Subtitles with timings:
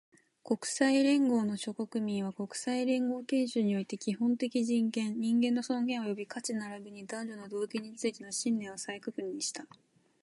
[0.43, 9.67] 国際連合の諸国民は、国際連合憲章において、基本的人権、人間の尊厳及び価値並びに男女の同権についての信念を再確認した